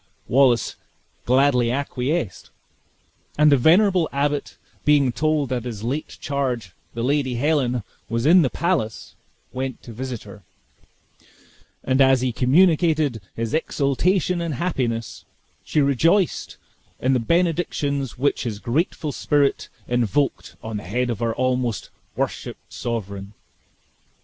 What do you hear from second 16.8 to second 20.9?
in the benedictions which his grateful spirit invoked on the